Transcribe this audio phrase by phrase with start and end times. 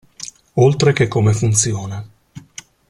[0.55, 2.03] Oltre che come funziona.